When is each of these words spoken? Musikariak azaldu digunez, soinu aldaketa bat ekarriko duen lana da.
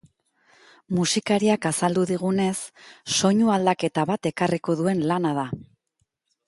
Musikariak 0.99 1.67
azaldu 1.71 2.05
digunez, 2.13 2.55
soinu 3.19 3.55
aldaketa 3.59 4.09
bat 4.13 4.31
ekarriko 4.33 4.79
duen 4.83 5.07
lana 5.13 5.37
da. 5.43 5.47